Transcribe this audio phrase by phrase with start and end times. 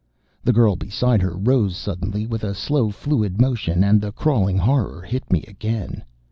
[0.43, 3.83] The girl beside her rose suddenly with a slow, fluid motion.
[3.83, 6.03] And the crawling horror hit me again....